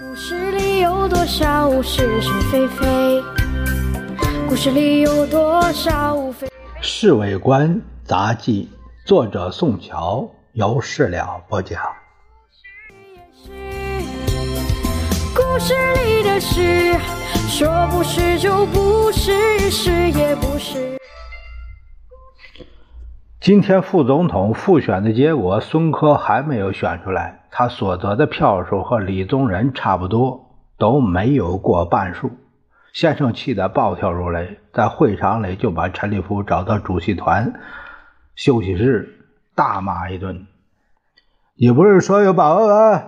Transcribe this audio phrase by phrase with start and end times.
[0.00, 3.22] 故事里有多少是是非非？
[4.48, 6.48] 故事里有多少非？
[6.80, 8.70] 侍卫官杂记，
[9.04, 11.82] 作者宋乔，由事了播讲。
[15.34, 15.74] 故事
[16.06, 16.98] 里的事，
[17.50, 20.96] 说不是就不是，是也不是。
[23.42, 32.30] 今天副总统复选的结果，孙科还没有选出来，他所得的票数和李宗仁差不多，都没有过半数。
[32.92, 37.54] 先生气得暴跳如雷，在会场里就把陈立夫找到主席团
[38.36, 40.46] 休息室大骂一顿
[41.58, 43.02] ：“你不是说有把握吗？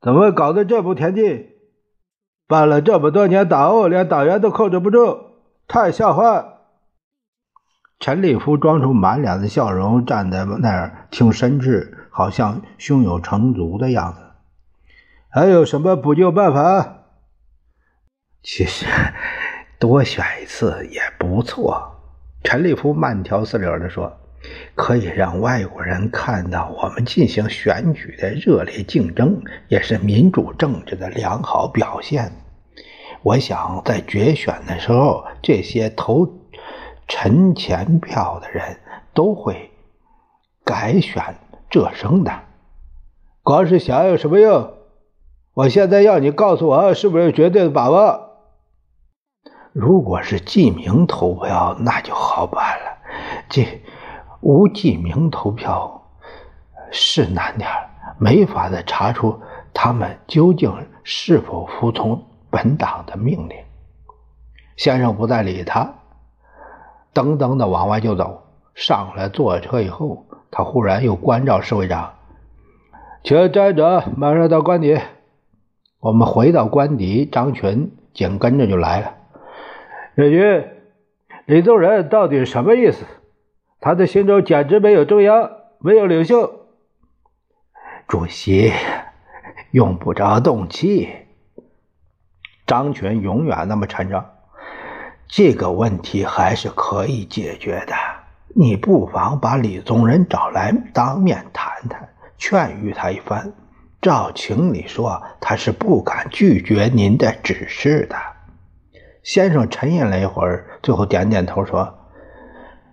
[0.00, 1.50] 怎么搞得这步田地？
[2.48, 5.20] 办了这么多年党务，连党员都控制不住，
[5.68, 6.54] 太笑话！”
[8.06, 14.20] 陈立夫装出满脸的笑容，站在那儿听申智，好像胸有成竹的样子。
[15.28, 16.98] 还有什么补救办法？
[18.44, 18.86] 其实
[19.80, 21.96] 多选一次也不错。
[22.44, 24.16] 陈立夫慢条斯理地说
[24.76, 32.30] ：“可以让外国人看到我们进行选举的热烈竞争，也是民主政治的良好表现。
[33.24, 36.32] 我想在决选的时候，这些投……”
[37.08, 38.80] 陈钱票的人
[39.14, 39.70] 都会
[40.64, 41.36] 改选
[41.70, 42.32] 浙生的，
[43.42, 44.74] 光是想有什么用？
[45.54, 48.22] 我现在要你告诉我，是不是绝对的把握？
[49.72, 52.98] 如果是记名投票，那就好办了。
[53.48, 53.82] 这
[54.40, 56.10] 无记名投票
[56.90, 57.70] 是难点
[58.18, 59.40] 没法子查出
[59.72, 60.72] 他们究竟
[61.04, 63.56] 是否服从本党的命令。
[64.76, 65.94] 先生不再理他。
[67.16, 68.42] 噔噔的往外就走，
[68.74, 72.12] 上来坐车以后，他忽然又关照侍卫长
[73.24, 75.00] ：“请站着，马上到官邸。”
[75.98, 79.14] 我们回到官邸，张群紧跟着就来了。
[80.14, 80.68] 任军，
[81.46, 83.06] 李宗仁到底什么意思？
[83.80, 86.66] 他的心中简直没有中央，没有领袖。
[88.06, 88.70] 主席
[89.70, 91.08] 用不着动气。
[92.66, 94.35] 张群永远那么沉着。
[95.28, 97.94] 这个问题还是可以解决的，
[98.54, 103.52] 你不妨把李宗仁找来当面谈谈，劝喻他一番。
[104.00, 108.16] 照情理说，他是不敢拒绝您的指示的。
[109.24, 111.98] 先生沉吟了一会儿，最后点点头说：“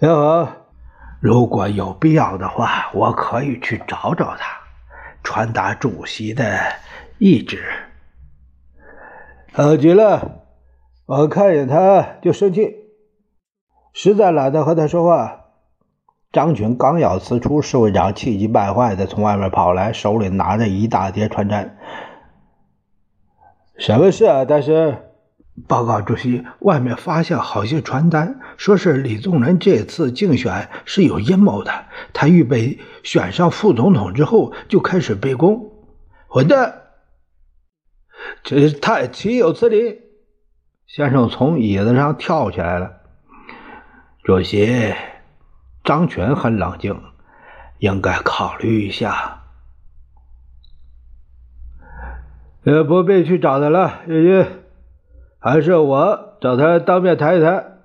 [0.00, 0.46] 也好，
[1.20, 4.60] 如果有必要的话，我可以去找找他，
[5.22, 6.60] 传达主席的
[7.16, 7.64] 意志。”
[9.54, 10.37] 好极了。
[11.08, 12.76] 我看见他就生气，
[13.94, 15.46] 实在懒得和他说话。
[16.32, 21.78] 张群刚要辞出，侍卫长气急败坏的从外面跑来，手里拿着一大叠传单。
[23.78, 24.44] 什么事啊？
[24.44, 24.98] 大师，
[25.66, 31.72] 报告主席，外面发现好些传单，说是李宗仁这次竞选是有阴谋的。
[32.12, 35.72] 他预备选上副总统之后就开始背功。
[36.26, 36.82] 混蛋！
[38.44, 40.07] 真是太岂有此理！
[40.88, 42.92] 先生从椅子上跳起来了。
[44.24, 44.94] 主席，
[45.84, 46.98] 张全很冷静，
[47.78, 49.42] 应该考虑一下。
[52.62, 54.46] 也，不必去找他了，日军，
[55.38, 57.80] 还是我找他当面谈一谈。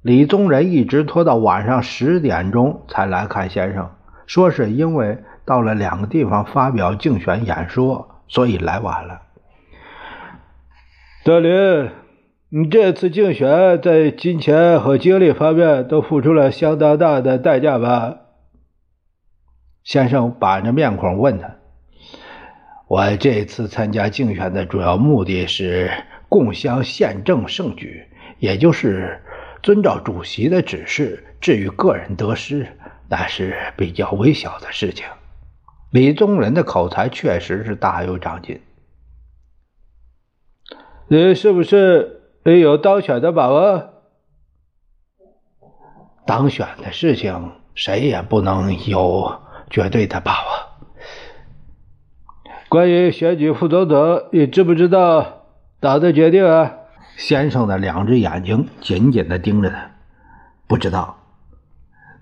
[0.00, 3.90] 李宗仁一直拖到晚上十点钟才来看先生，
[4.26, 9.22] 说是因为到了两个地方发表竞选演说，所以来晚了。
[11.24, 11.90] 德林。
[12.56, 18.18] 你这次竞选在金钱和精力方面都付出了相当大的代价吧？
[19.82, 21.56] 先生板着面孔问他
[22.86, 25.90] ：“我这次参加竞选的主要目的是
[26.28, 28.06] 共襄宪政盛举，
[28.38, 29.20] 也就是
[29.60, 31.24] 遵照主席的指示。
[31.40, 32.68] 至于个人得失，
[33.08, 35.04] 那是比较微小的事情。”
[35.90, 38.60] 李宗仁的口才确实是大有长进。
[41.08, 42.20] 你是不是？
[42.52, 43.82] 有当选的把握，
[46.26, 50.48] 当选的事情谁也不能有绝对的把握。
[52.68, 55.46] 关于选举副总统，你知不知道
[55.80, 56.72] 党的决定啊？
[57.16, 59.92] 先生的两只眼睛紧紧的盯着他，
[60.66, 61.18] 不知道。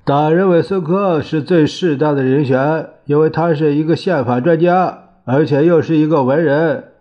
[0.04, 6.91] 党认为孙科是最适当的人选，因为他是一个宪法专家，而且又是一个文人。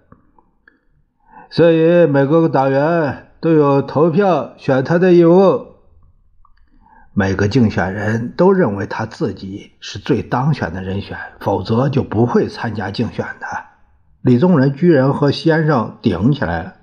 [1.52, 5.68] 所以，每个党员都有投票选他的义务。
[7.14, 13.46] 每个竞选人都认为他自己是最当选的人选，否则就不会参加竞选的。
[14.22, 16.76] 李宗仁居然和先生顶起来了。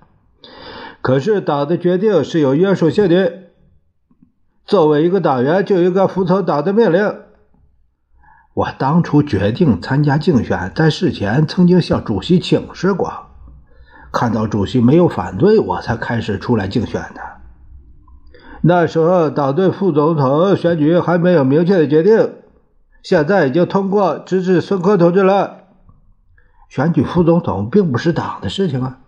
[1.01, 3.33] 可是党的决定是有约束性的，
[4.67, 7.23] 作为一个党员就应该服从党的命令。
[8.53, 13.28] 我当初决定参加竞选，在事前曾经向主席请示过，
[14.13, 17.21] 看到主席没有反对，我才开始出来竞选的。
[18.63, 22.35] 那时候党对副总统选举还没有明确的决定，
[23.03, 25.59] 现在已经通过支持孙科同志了。
[26.69, 28.99] 选举副总统并不是党的事情啊，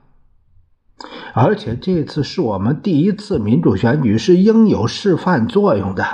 [1.34, 6.04] 而且这次是我们第一次民主选举，是应有示范作用的。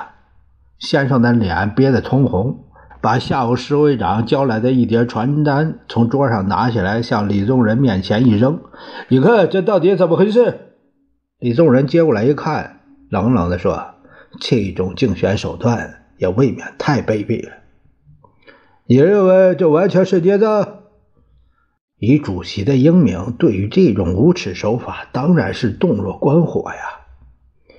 [0.78, 2.64] 先生的脸憋得通红。
[3.00, 8.60] 把下午侍卫长交来的一叠传单从桌上拿起来，向李宗仁面前一扔
[9.08, 10.72] ：“你看这到底怎么回事？”
[11.38, 13.94] 李宗仁接过来一看，冷冷地说
[14.40, 17.52] ：“这种竞选手段也未免太卑鄙了。
[18.86, 20.80] 你认为这完全是捏造？
[21.98, 27.76] 以主席的英明，对于这种无耻手法，当然是洞若观火呀。”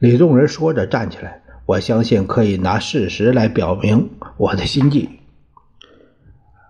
[0.00, 1.42] 李宗仁说着站起来。
[1.68, 5.20] 我相信可以拿事实来表明我的心计。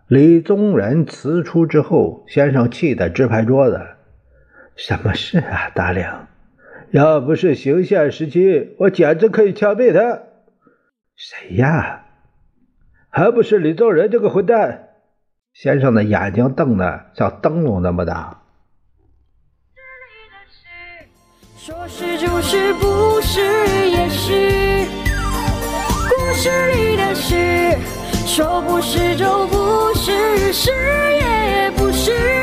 [0.07, 3.79] 李宗仁辞出之后，先生气得直拍桌子
[4.75, 6.29] ：“什么事啊，大亮？
[6.91, 10.23] 要不是行宪时期，我简直可以枪毙他。
[11.15, 12.07] 谁呀？
[13.11, 14.89] 还不是李宗仁这个混蛋！”
[15.53, 18.43] 先生的眼睛瞪得像灯笼那么大。
[21.57, 23.41] 说是就是，不是
[23.91, 24.87] 也是。
[26.09, 27.35] 故事里的事，
[28.39, 32.38] 说不是就不是，是也不是。